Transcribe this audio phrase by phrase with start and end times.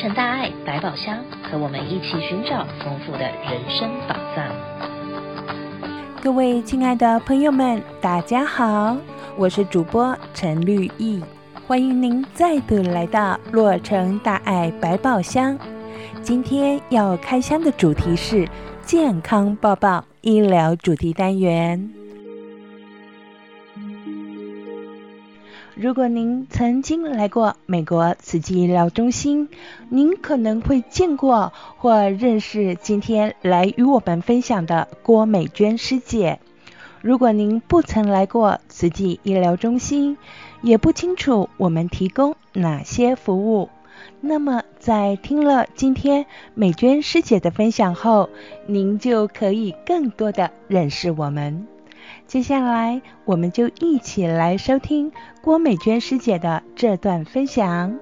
[0.00, 4.46] 成大爱百宝箱，和我们一起寻找丰富的人生宝藏。
[6.22, 8.96] 各位亲爱的朋友们，大家好，
[9.36, 11.20] 我是主播陈绿意，
[11.66, 15.58] 欢迎您再度来到洛城大爱百宝箱。
[16.22, 18.48] 今天要开箱的主题是
[18.82, 21.90] 健康报报医疗主题单元。
[25.80, 29.48] 如果您曾经来过美国慈济医疗中心，
[29.88, 36.40] 您可能会见过或认识今天来与我们分享的郭美娟师姐。
[37.00, 40.18] 如果您不曾来过慈济医疗中心，
[40.62, 43.68] 也不清楚我们提供哪些服务，
[44.20, 48.28] 那么在听了今天美娟师姐的分享后，
[48.66, 51.68] 您就可以更多的认识我们。
[52.28, 55.10] 接下来，我们就一起来收听
[55.42, 57.98] 郭美娟师姐的这段分享。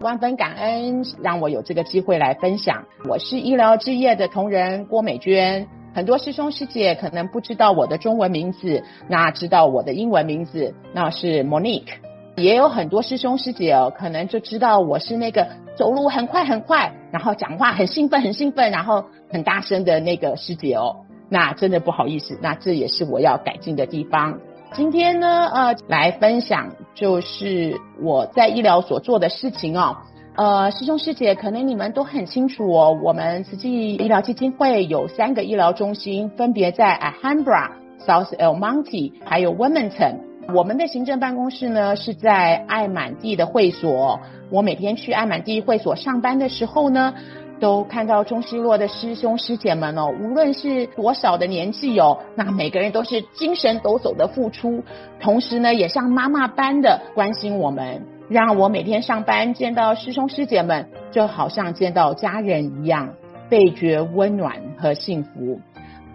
[0.00, 2.84] 万分感恩，让我有这个机会来分享。
[3.08, 12.03] 我是医疗置业的同仁郭美娟，很多师兄师姐可能不知道我的中文名字，那知道我的英文名字，那是 Monique。
[12.36, 15.46] 也有很多师兄师姐哦，可能就知道我是那个
[15.76, 20.96] 走路很快很快，然后讲话很兴奋很兴奋，然后很大声的那个师姐哦。
[21.30, 24.38] 那真的不好意思，那这也是我要改进的地方。
[24.72, 29.96] 今天呢，呃，来分享就是我在医疗所做的事情哦。
[30.36, 37.70] 呃，师兄师姐，可能你们都很清楚哦，我们慈济医疗基金会有三个医疗中心，分别在 Alhambra、
[38.04, 40.16] South El Monte 还有 Wilmington。
[40.52, 44.20] 我们的行政办公室呢，是在爱满地的会所。
[44.50, 47.14] 我每天去爱满地会所上班的时候呢，
[47.58, 54.82] 都看到中西洛的师兄师姐们哦，无论是多少的年纪哦，那每个人都是精神抖擞的付出，
[55.18, 63.14] 同时呢，也像妈妈般的关心我们，让我每天上班见到师兄师姐们，就好像见到家人一样，
[63.48, 65.58] 倍觉温暖和幸福。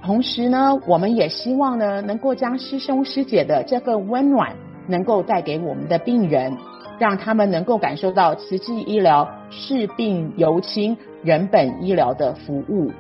[0.02, 4.56] 同时呢，我们也希望呢，能够将师兄师姐的这份温暖，
[4.88, 6.58] 能够带给我们的病人，
[6.98, 12.92] 让他们能够感受到慈济医疗视病由亲、人本医疗的服务。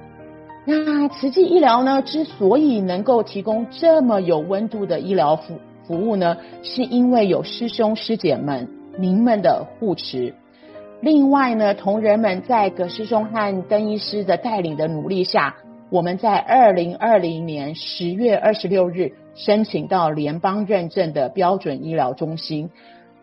[0.65, 5.55] 那慈济医疗呢，之所以能够提供这么有温度的医疗服
[5.87, 8.67] 服务呢，是因为有师兄师姐们
[8.97, 10.35] 您们的护持。
[11.01, 15.55] 另外呢，同仁们在葛师兄和邓医师的带领的努力下。
[15.91, 22.69] 我们在二零二零年十月二十六日申请到联邦认证的标准医疗中心，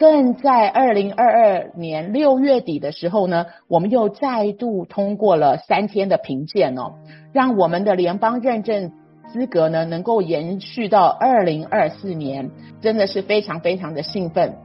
[0.00, 6.94] 更在二零二二年六月底的时候呢，我们又再度通过了三天的评鉴哦，
[7.32, 8.90] 让我们的联邦认证
[9.28, 12.50] 资格呢能够延续到二零二四年，
[12.80, 14.56] 真的是非常非常的兴奋。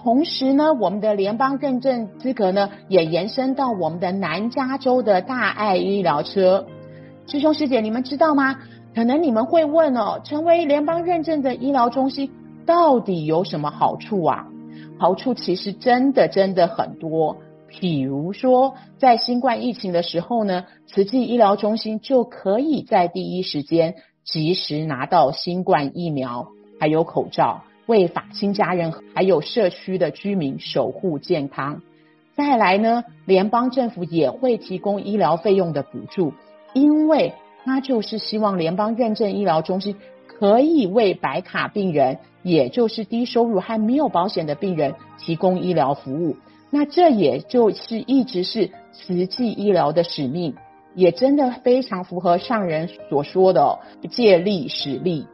[0.00, 6.66] 同时呢，我们的联邦认证资格呢也延伸到我们的南加州的大爱医疗车。
[7.26, 8.58] 师兄师姐，你们知道吗？
[8.94, 12.30] 可能你们会问哦，成为联邦认证的医疗中心
[12.66, 14.46] 到底有什么好处啊？
[14.98, 17.38] 好处其实真的真的很多。
[17.68, 23.94] 比如说，在新冠疫情的时候呢，慈济医疗中心就可以在第一时间
[24.24, 31.80] 及时拿到新冠疫苗，还有口罩，为法亲家人还有社区的居民守护健康。
[32.34, 36.34] 再来呢，联邦政府也会提供医疗费用的补助。
[36.72, 37.34] 因为
[37.64, 39.96] 他就是希望联邦认证医疗中心
[40.26, 46.36] 可以为白卡病人，也就是低收入还没有保险的病人提供医疗服务。
[46.70, 50.54] 那这也就是一直是慈济医疗的使命，
[50.94, 53.78] 也真的非常符合上人所说的
[54.10, 55.26] “借力使力”。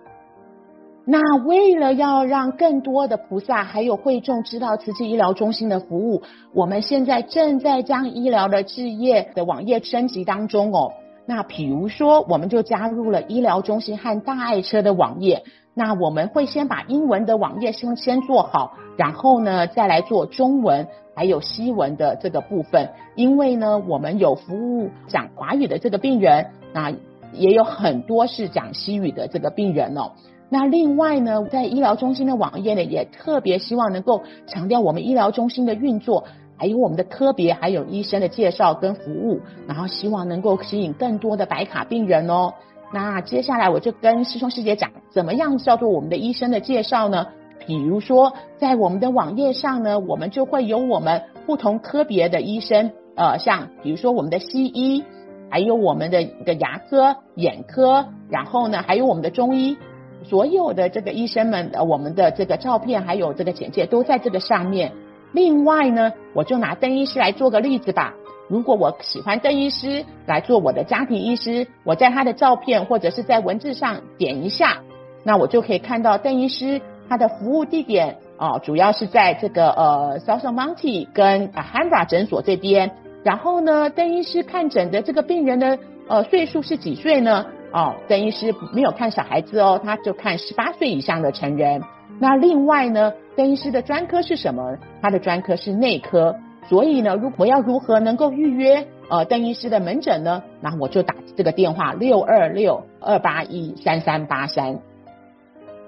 [1.10, 6.22] 那为了要让更多的菩萨还有会众知道慈济医疗中心的服务，
[6.52, 10.92] 我们现在正在将医疗的置业的网页升级当中哦。
[11.28, 15.44] 那比如说，我们就加入了医疗中心和大爱车的网页。
[15.74, 22.88] 那我们会先把英文的网页先先做好，然后呢，再来做中文还有西文的这个部分。
[23.14, 26.94] 因为呢，我们有服务讲华语的这个病人，那
[27.34, 30.12] 也有很多是讲西语的这个病人哦。
[30.48, 36.24] 那另外呢，在医疗中心的网页呢，也特别希望能够强调我们医疗中心的运作。
[36.58, 42.52] 还有我们的科别，还有医生的介绍跟服务，然后希望能够吸引更多的白卡病人哦。
[42.92, 47.28] 那接下来我就跟师兄师姐讲，怎么样叫做我们的医生的介绍呢？
[47.66, 55.04] 比如说，在我们的网页上呢，我们就会有我们不同科别的医生，呃，像比如说我们的西医，
[55.50, 59.76] 还有我们的的牙科、眼科，然后呢，还有我们的中医。
[60.24, 64.92] 所有的这个医生们，呃，我们的这个照片还有这个简介都在这个上面。
[65.32, 68.14] 另外呢，我就拿邓医师来做个例子吧。
[68.48, 74.78] 如果我喜欢邓医师来做我的家庭医师，我在他的照片或者是在文字上点一下，
[75.22, 82.90] 那我就可以看到邓医师他的服务地点啊、呃，主要是在这个呃 Southampton 跟 Alhambra 诊所这边。
[83.22, 85.78] 然后呢，邓医师看诊的这个病人的
[86.08, 87.44] 呃岁数是几岁呢？
[87.70, 91.82] 哦，邓医师没有看小孩子哦，他就看十八岁以上的成人。
[92.18, 93.12] 那另外呢，
[93.46, 94.76] 医师的专科是什么？
[95.00, 96.36] 他的专科是内科。
[96.68, 100.42] 所以呢，如果要如何能够预约呃邓医师的门诊呢？
[100.60, 104.80] 那我就打这个电话六二六二八一三三八三。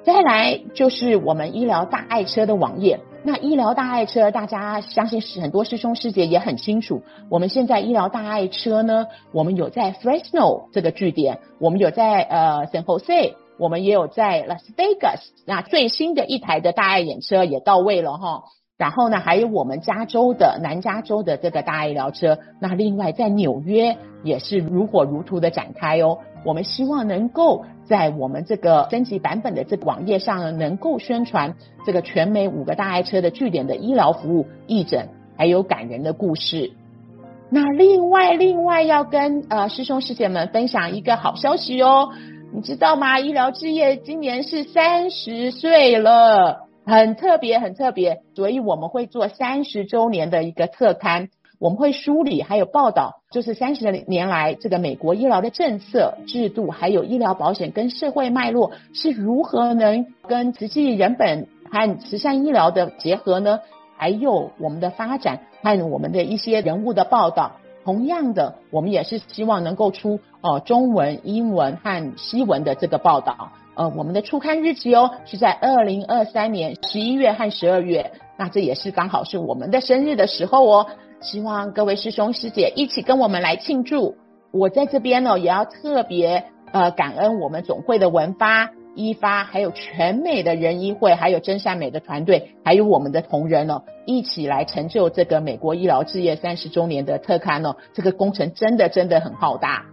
[0.03, 3.01] 再来就是我们医疗大爱车的网页。
[3.23, 7.03] 那医疗大爱车，大家相信是很多师兄师姐也很清楚。
[7.29, 15.21] 我们现在医疗大爱车呢，我们有在 Fresno 这个据点，我们有在呃 San Jose，我们也有在 Las Vegas。
[15.47, 18.43] 那最新的一台的大爱眼车也到位了哈。
[18.77, 22.39] 然后呢，还有我们加州的南加州的这个大爱医疗车。
[22.61, 26.19] 那另外在纽约也是如火如荼的展开哦。
[26.43, 31.55] 我们希望能够在我们这个升级版本的这个网页上呢，能够宣传
[31.85, 36.73] 这个全美五个大爱车的据点的医疗服务、义诊，还有感人的故事。
[37.51, 42.09] 那另外，另外要跟呃师兄师姐们分享一个好消息哦，
[42.53, 43.21] 你知道吗？
[43.21, 51.29] 医疗置业今年是三十岁了，很特别，很特别，所以我们会做三十周年的一个特刊。
[51.61, 63.61] 我们会梳理还有报道，就是三十年来这个美国医疗的政策制度，还有医疗保险跟社会脉络是如何能跟慈济人本和慈善医疗的结合呢？
[63.97, 67.53] 还有我们的发展和我们的一些人物的报道。
[67.85, 73.53] 同样的，我们也是希望能够出呃中文、英文和西文的这个报道。
[73.75, 80.87] 呃，我们的出刊日期哦是在二零二三年十一月和十二月，那这也是刚好是我们的生日的时候哦。
[81.21, 84.17] 希望各位师兄师姐一起跟我们来庆祝。
[84.53, 88.71] 我在这边呢，也要特别呃感恩我们总会的文发、
[89.01, 97.75] 医发，还有全美的人医会，还有真善美的团队，还有我们的同仁呢，一起来成就这个美国医疗置业三十周年的特刊呢。
[97.93, 99.85] 这个工程真的真的很浩大。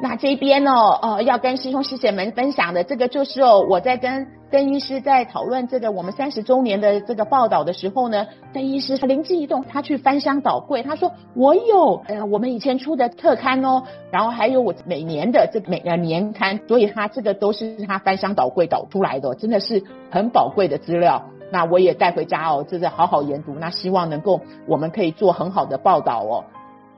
[0.00, 21.22] 那这边哦，呃，要跟师兄师姐们分享的这个就是哦，我在跟邓医师在讨论这个我们三十周年的这个报道的时候呢，邓医师他灵机一动，他去翻箱倒柜，他说我有呃我们以前出的特刊哦，然后还有我每年的这每呃年刊，所以他这个都是他翻箱倒柜倒出来的，真的是很宝贵的资料。
[21.52, 26.44] 那我也带回家哦，这是好好研读，那希望能够我们可以做很好的报道哦。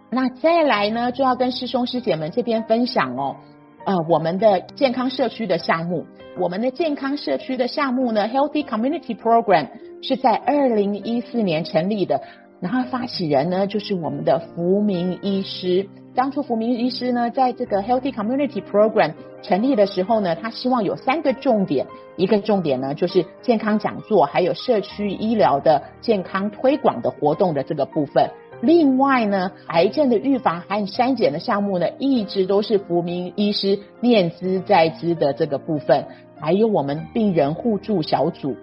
[0.08, 3.36] 那再来呢，就要跟师兄师姐们这边分享哦，
[3.84, 6.06] 呃，我们的健康社区的项目，
[6.38, 9.68] 我们的健康社区的项目呢，Healthy Community Program
[10.02, 12.22] 是在二零一四年成立的，
[12.60, 15.88] 然后发起人呢就是我们的福明医师。
[16.14, 19.12] 当初福明医师呢，在这个 Healthy Community Program
[19.42, 21.86] 成立的时候呢，他希望有三个重点，
[22.16, 28.30] 一个重点呢就是健康讲座，还有社区医疗的健康推广的活动的这个部分。
[28.62, 36.06] 另外呢，癌症的预防和筛检的项目呢，一直都是福明医师念兹在兹的这个部分，
[36.40, 38.56] 还有我们病人互助小组。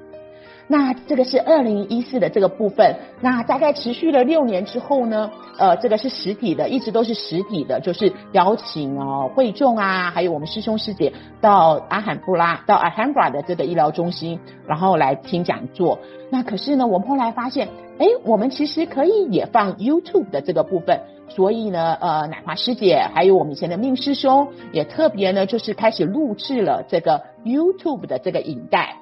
[0.66, 5.30] 那这个是二零一四的这个部分，那大概持续了六年之后呢，
[5.60, 16.00] 呃，这个是实体的，一直都是实体的，就是邀请哦会众啊，还有我们师兄师姐到阿罕布拉到阿罕布拉的这个医疗中心，然后来听讲座。
[16.32, 17.68] 那可是呢，我们后来发现，
[18.00, 28.98] 哎，我们其实可以也放 YouTube 的这个部分，所以呢，呃，奶华师姐还有我们以前的命师兄也特别呢，就是开始录制了这个 YouTube 的这个影带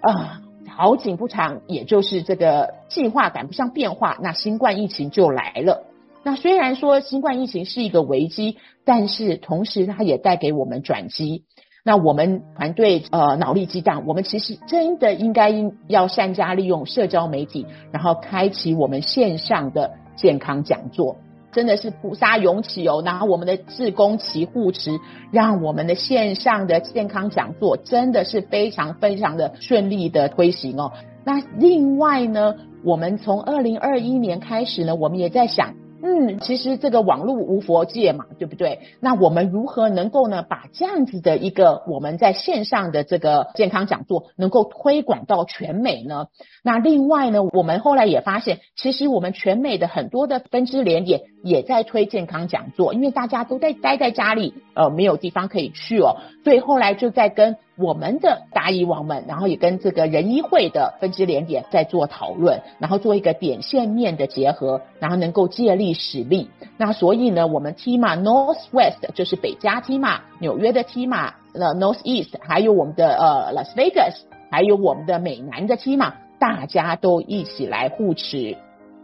[0.00, 0.40] 啊。
[0.66, 5.84] 好景不长，也就是这个计划赶不上变化，那新冠疫情就来了。
[6.24, 11.44] 那虽然说新冠疫情是一个危机，但是同时它也带给我们转机。
[11.86, 15.52] 那我们团队呃脑力激荡，我们其实真的应该
[15.86, 21.18] 要善加利用社交媒体，然后开启我们线上的健康讲座。
[21.52, 24.98] 真的是菩萨涌起哦，然后我们的志工齐护持，
[25.30, 30.92] 让我们的线上的健康讲座真的是非常非常的顺利的推行哦。
[31.22, 35.74] 那另外呢，我们从二零二一年开始呢，我们也在想。
[36.06, 38.80] 嗯，其实这个网络无国界嘛，对不对？
[39.00, 46.26] 那我们如何能够呢，把这样子的一个我们在线上的这个健康讲座，能够推广到全美呢？
[46.62, 66.48] 那另外呢，我们后来也发现，其实我们全美的很多的分支连也也在推健康讲座，因为大家都在待在家里，呃，没有地方可以去哦，所以后来就在跟我们的答疑王们，然后也跟这个人医会的分支连点在做讨论，然后做一个点线面的结合，然后能够借力使力。
[66.76, 74.18] 那所以呢，我们 TIMA Northwest 就是北加 TIMA，纽约的 TIMA，呃 Northeast，还有我们的呃 Las Vegas，
[74.50, 78.56] 还有我们的美南的 TIMA，大家都一起来护持。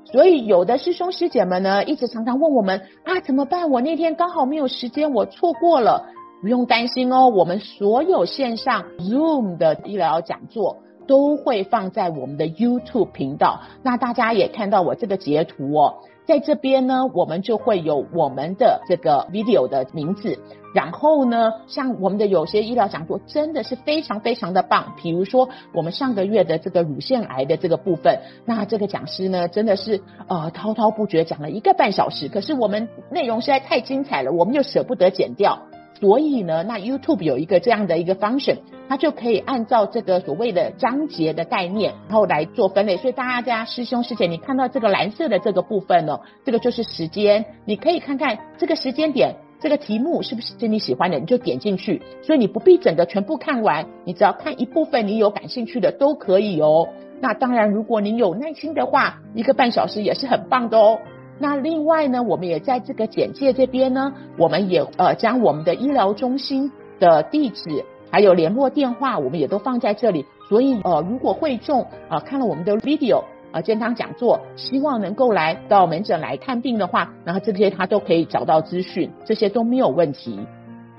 [0.04, 3.70] 所以有的师兄师姐们呢，一直常常问我们啊，怎么办？
[3.70, 6.06] 我那天刚好没有时间，我错过了。
[6.40, 13.60] 不用担心哦，我们所有线上 Zoom 的医疗讲座都会放在我们的 YouTube 频道。
[13.82, 15.94] 那大家也看到我这个截图哦，
[16.26, 20.38] 在这边呢，我们就会有我们的这个 video 的名字。
[20.72, 35.58] 然后呢，像我们的有些医疗讲座真的是非常非常的棒，比如说我们上个月的这个乳腺癌的这个部分，那这个讲师呢真的是呃滔滔不绝讲了一个半小时，可是我们内容实在太精彩了，我们又舍不得剪掉。
[36.00, 38.56] 所以呢，那 YouTube 有一个这样的一个 function，
[38.88, 42.96] 它就可以按照这个所谓的章节的概念，然后来做分类。
[42.96, 52.00] 所以大家师兄师姐，你看到这个蓝色的这个部分呢，这个就是时间，你可以看看这个时间点，这个题目是不是你喜欢的，你就点进去。
[52.22, 56.88] 所以你不必整个全部看完，你只要看一部分，你有感兴趣的都可以哦。
[57.20, 60.98] 那当然，如果你有耐心的话，一个半小时也是很棒的哦。
[61.42, 70.26] 那另外呢，我们也在这个简介这边呢，我们也呃将我们的医疗中心的地址还有联络电话，我们也都放在这里。
[70.50, 80.38] 所以呃，如果会众啊、看了我们的 video 啊、健康讲座，希望能够来到门诊来看病的话，然后这些他都可以找到资讯，这些都没有问题。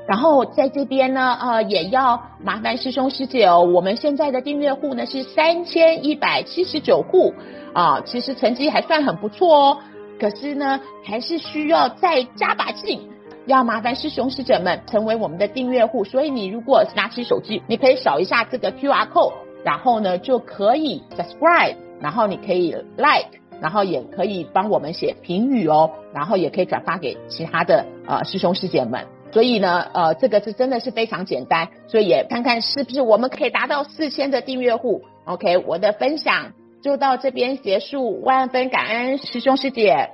[0.08, 7.32] 然后在这边呢，呃，也要麻烦师兄师姐哦，我们现在的订阅户呢是三千一百七十九户
[7.74, 9.78] 啊、其实成绩还算很不错哦。
[10.22, 13.10] 可是呢，还是需要再加把劲，
[13.48, 16.04] 要麻烦师兄师姐们成为我们的订阅户。
[16.04, 29.08] 所以你如果拿起手机，你可以扫一下这个 QR code，然后呢就可以 subscribe，然后你可以 like，然后也可以帮我们写评语哦，然后也可以转发给其他的呃师兄师姐们。
[29.32, 35.02] 所以呢，呃，这个是真的是非常简单，所以也看看是不是我们可以达到四千的订阅户。
[35.26, 36.52] OK，我的分享。
[36.82, 40.10] 就到这边结束，万分感恩师兄师姐。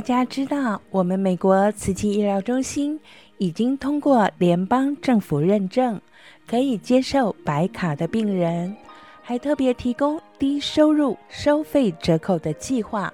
[0.00, 2.98] 大家知道，我们美国慈济医疗中心
[3.36, 6.00] 已经通过联邦政府认证，
[6.46, 8.74] 可以接受白卡的病人，
[9.20, 13.12] 还特别提供低收入收费折扣的计划，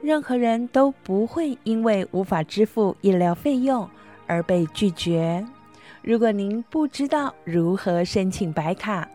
[0.00, 3.86] 任何人都不会因为无法支付医疗费用
[4.26, 5.44] 而被拒绝。
[6.00, 9.06] 如果您不知道如何申请白卡，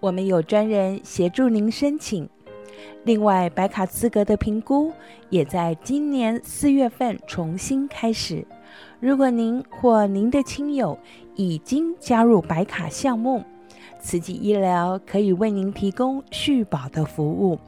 [0.00, 2.28] 我们有专人协助您申请。
[3.04, 4.92] 另外，白卡资格的评估
[5.30, 8.46] 也在今年四月份重新开始。
[9.00, 10.98] 如果您或您的亲友
[11.34, 13.42] 已经加入白卡项目，
[14.00, 17.58] 慈济医疗可以为您提供续保的服务。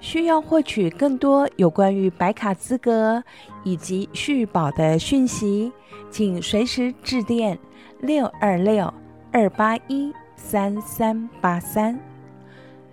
[0.00, 3.22] 需要获取更多有关于白卡资格
[3.64, 5.70] 以及续保的讯息，
[6.10, 7.58] 请随时致电
[8.00, 8.92] 六二六
[9.30, 11.98] 二八一三三八三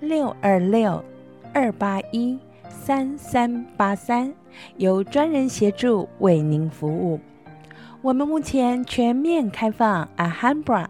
[0.01, 1.01] 六二六。
[1.59, 2.37] 二八一
[2.69, 4.31] 三三八三，
[4.75, 7.19] 由专人协助为您服务。
[8.03, 10.85] 我们目前全面开放 Alhambra、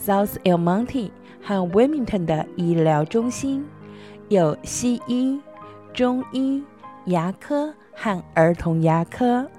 [0.00, 1.10] South El Monte
[1.42, 3.66] 和 Wilmington 的医疗中心，
[4.28, 5.40] 有西医、
[5.92, 6.62] 中医、
[7.06, 9.50] 牙科和儿童牙科。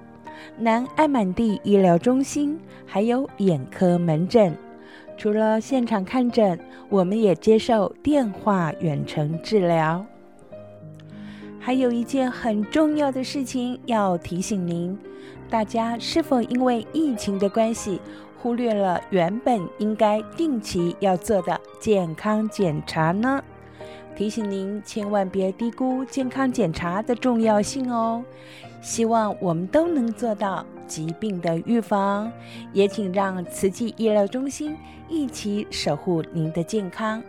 [0.56, 4.56] 南爱满地医疗中心还有眼科门诊。
[5.18, 10.06] 除了现场看诊，我们也接受电话远程治疗。
[11.68, 14.98] 还有一件很重要的事情要提醒您，
[15.50, 18.00] 大家是否因为疫情的关系，
[18.38, 23.44] 忽略了原本应该定期要做的健康检查呢？
[24.16, 28.24] 提醒您千万别低估健康检查的重要性哦。
[28.80, 32.32] 希望我们都能做到疾病的预防，
[32.72, 34.74] 也请让慈济医疗中心
[35.06, 37.22] 一起守护您的健康。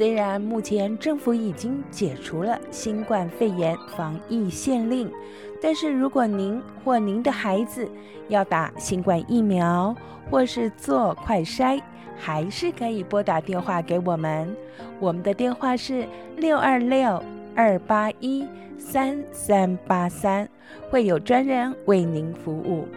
[0.00, 5.12] 虽然目前政府已经解除了新冠肺炎防疫限令，
[5.60, 7.86] 但是如果您或您的孩子
[8.28, 9.94] 要打新冠疫苗，
[10.30, 11.78] 或是做快筛，
[12.16, 14.56] 还是可以拨打电话给我们，
[14.98, 17.22] 我们的电话是六二六
[17.54, 20.48] 二八一三三八三，
[20.88, 22.88] 会有专人为您服务。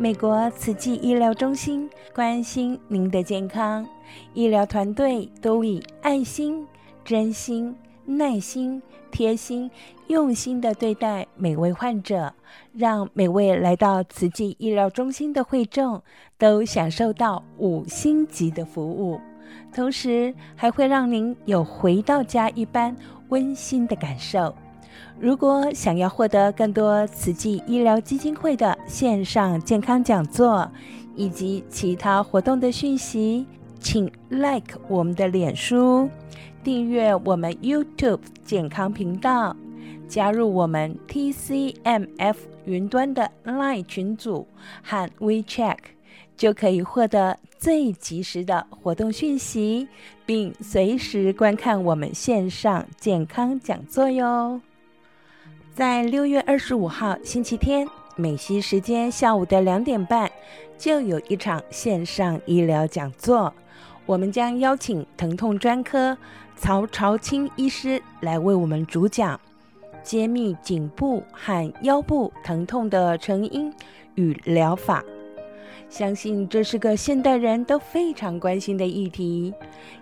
[0.00, 3.84] 美国慈济医疗中心关心您的健康，
[4.32, 6.64] 医疗团队都以爱心、
[7.04, 7.74] 真心、
[8.06, 9.68] 耐心、贴心、
[10.06, 12.32] 用心的对待每位患者，
[12.72, 16.00] 让每位来到慈济医疗中心的会众
[16.38, 19.20] 都享受到五星级的服务，
[19.74, 22.96] 同时还会让您有回到家一般
[23.30, 24.54] 温馨的感受。
[25.20, 30.70] 如果想要获得更多慈济医疗基金会的线上健康讲座
[31.16, 33.44] 以及其他活动的讯息，
[33.80, 36.08] 请 like 我们的脸书，
[36.62, 39.56] 订阅我们 YouTube 健康频道，
[40.06, 44.46] 加入我们 TCMF 云端的 Line 群组
[44.84, 45.78] 和 WeChat，
[46.36, 49.88] 就可以获得最及时的活动讯息，
[50.24, 54.60] 并随时观看我们线上健康讲座哟。
[55.78, 60.28] 在六月二十五号星期天，美西时间下午的两点半，
[60.76, 63.54] 就有一场线上医疗讲座。
[64.04, 66.18] 我们将邀请疼痛专科
[66.56, 69.40] 曹朝清医师来为我们主讲，
[70.02, 73.72] 揭秘颈部和腰部疼痛的成因
[74.16, 75.04] 与疗法。
[75.88, 79.54] 相信这是个现代人都非常关心的议题，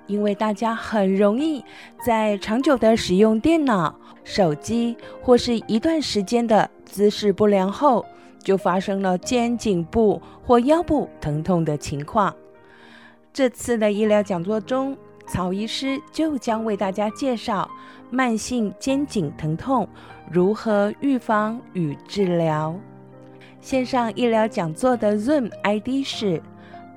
[0.07, 1.63] 因为大家很容易
[2.03, 3.95] 在长久的使用电脑、
[4.29, 8.05] 手机或是一段时间的姿势不良后，
[8.43, 12.35] 就发生了肩颈部或腰部疼痛的情况。
[13.33, 14.97] 这次的医疗讲座中，
[15.29, 17.71] 曹医师就将为大家介绍
[18.11, 19.89] 慢性肩颈疼痛
[20.29, 22.75] 如何预防与治疗。
[23.61, 26.43] 线上医疗讲座的 Zoom ID 是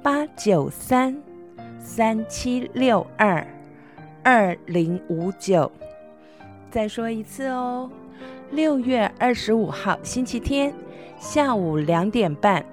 [0.02, 1.16] 八九三
[1.80, 3.46] 三七六二
[4.24, 5.72] 二零五九。
[6.72, 7.90] 再说一次哦，
[8.52, 10.74] 六月二十五号星期天
[11.20, 12.64] 下午两点半，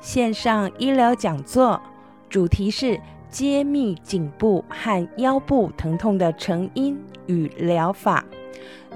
[0.00, 1.80] 线上医疗讲座，
[2.28, 8.24] 主题是揭秘颈部和腰部疼痛的成因与疗法。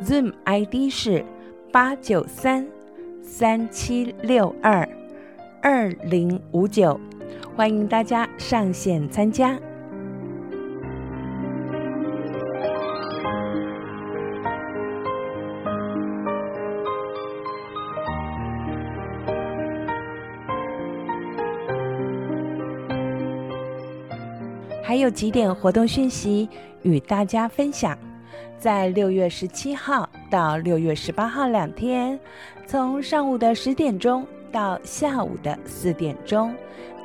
[0.02, 1.24] Zoom ID 是
[1.72, 2.66] 八九三。
[3.28, 4.88] 三七六二
[5.60, 6.98] 二零五九，
[7.56, 9.58] 欢迎大家上线参加。
[24.96, 26.48] 还有几点活动讯息
[26.80, 27.98] 与大家分享，
[28.58, 32.18] 在六月十七号到六月十八号两天。
[32.66, 36.54] 从上午的十点钟到下午的四点钟，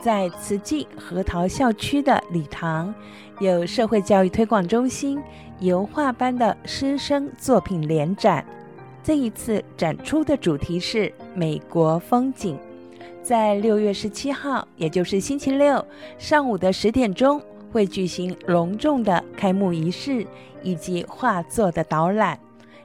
[0.01, 2.95] 在慈济核桃校区的礼堂，
[3.41, 5.21] 有社会教育推广中心
[5.59, 8.45] 油画班的师生作品联展。
[9.03, 12.57] 这一次展出的主题是美国风景。
[13.21, 15.85] 在六月十七号，也就是星期六
[16.17, 17.39] 上午的十点钟，
[17.71, 20.25] 会举行隆重的开幕仪式
[20.61, 22.37] 以及画作的导览，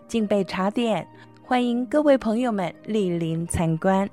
[0.07, 1.07] 敬备茶点。
[1.43, 4.09] 欢迎各位朋友们莅临参观。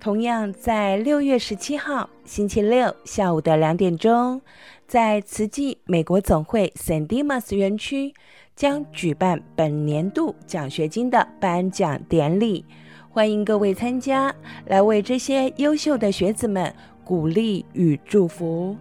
[0.00, 4.40] 同样在六月十七号星期六下午的两点钟，
[4.86, 8.14] 在慈济美国总会 San Dimas 园区
[8.54, 12.64] 将举办本年度奖学金的颁奖典礼。
[13.10, 14.32] 欢迎各位参加，
[14.66, 16.72] 来为这些优秀的学子们
[17.04, 18.76] 鼓励与祝福。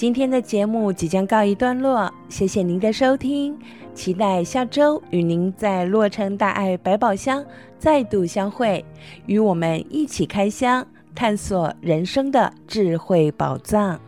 [0.00, 3.54] 今天的节目即将告一段落，谢谢您的收听。
[3.92, 7.44] 期待下周与您在洛城大爱百宝箱
[7.78, 8.82] 再度相会，
[9.26, 14.00] 与我们一起开箱，探索人生的智慧宝藏。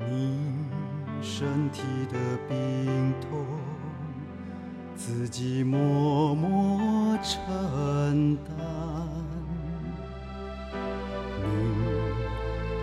[0.00, 0.66] 您
[1.22, 3.46] 身体的病痛。
[4.96, 8.56] 自己默默承担。
[11.40, 11.46] 你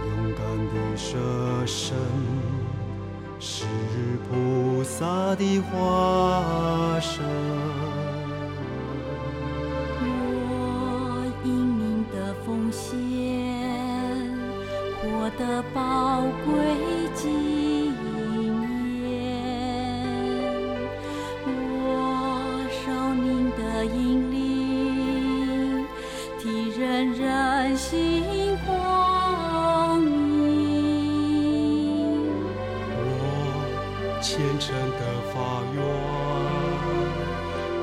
[0.07, 1.17] 勇敢的舍
[1.65, 1.97] 身，
[3.39, 3.65] 是
[4.29, 7.21] 菩萨的化身。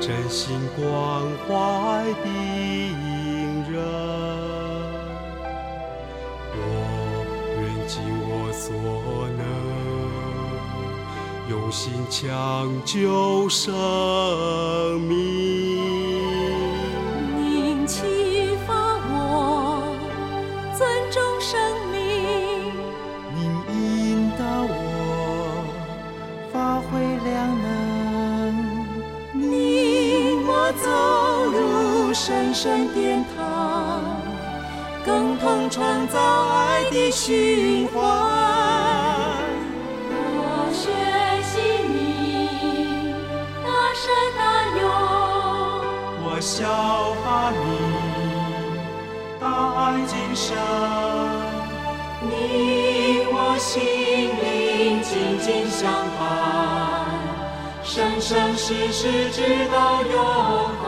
[0.05, 0.85] 真心关
[1.47, 2.29] 怀病
[3.71, 3.79] 人，
[6.51, 6.59] 我
[7.61, 8.67] 愿尽我所
[9.37, 9.41] 能，
[11.49, 13.71] 用心抢救生
[15.07, 15.82] 命。
[32.25, 33.99] 神圣殿堂，
[35.03, 38.01] 共同创造爱的循环。
[40.09, 40.87] 我学
[41.43, 41.59] 习
[41.91, 43.13] 你
[43.61, 44.07] 大舍
[44.37, 44.41] 大
[44.79, 44.87] 勇，
[46.23, 46.63] 我效
[47.25, 47.61] 法你
[49.37, 49.43] 大
[49.81, 50.55] 爱精神，
[52.21, 52.31] 你
[53.33, 53.83] 我心
[54.39, 56.23] 灵紧紧相伴，
[57.83, 60.15] 生生世世直到永
[60.81, 60.82] 恒。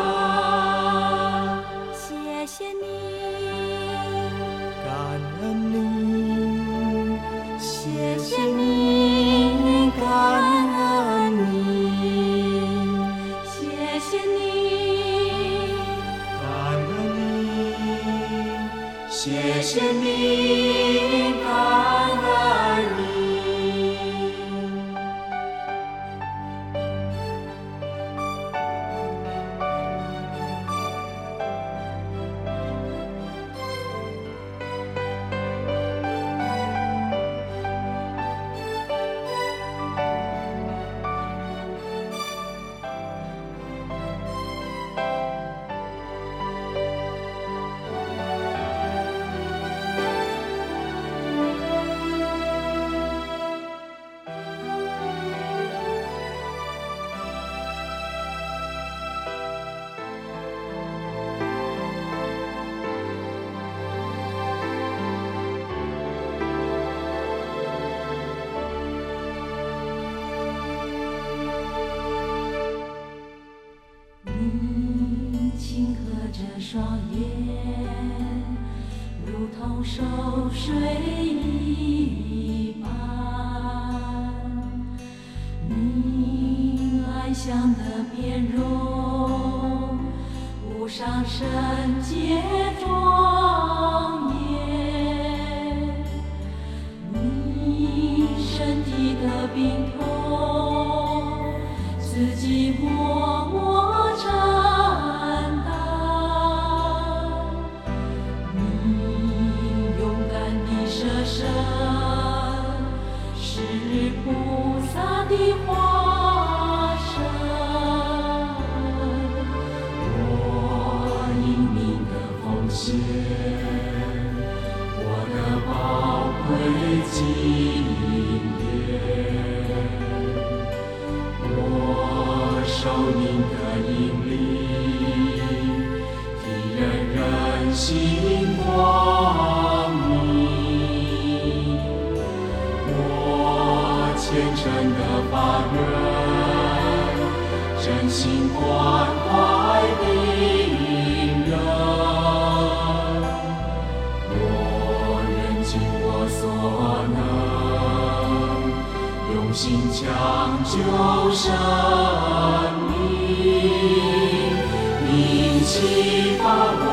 [165.75, 166.43] 启发
[166.79, 166.87] 我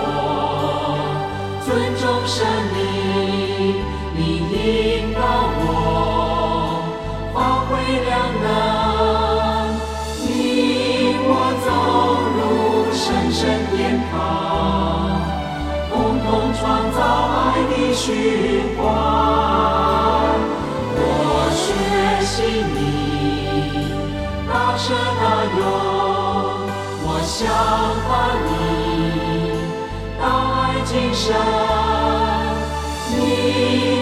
[1.65, 2.35] 尊重生
[2.75, 2.77] 命，
[4.17, 5.21] 你引导
[5.63, 5.63] 我
[7.33, 7.37] 发
[7.69, 7.71] 挥
[8.03, 8.11] 良
[8.43, 8.45] 能。
[10.27, 10.27] 你
[11.29, 11.31] 我。
[11.63, 11.71] 走
[12.35, 12.41] 入
[12.93, 13.41] 神圣
[13.71, 14.13] 殿堂，
[15.89, 16.99] 共同创造
[17.31, 17.39] 爱
[17.71, 18.05] 的循
[18.77, 18.83] 环。
[20.99, 21.01] 我
[21.55, 21.63] 学
[22.27, 22.35] 习
[22.75, 22.77] 你
[24.49, 24.85] 大舍
[25.21, 25.23] 大
[25.57, 25.63] 勇。
[27.25, 28.09] 想和
[28.45, 28.52] 你，
[31.23, 31.31] 山，
[33.11, 33.15] 你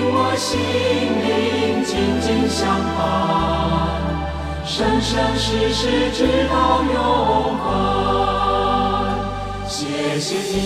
[0.09, 0.49] 我心
[1.21, 2.65] 灵紧紧相
[2.97, 2.99] 伴，
[4.65, 6.97] 生生世世直到永
[7.59, 7.63] 恒。
[9.69, 10.57] 谢谢你，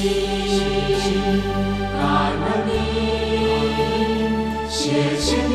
[1.99, 2.01] 感
[2.47, 2.71] 恩你，
[4.69, 4.79] 谢
[5.19, 5.53] 谢你，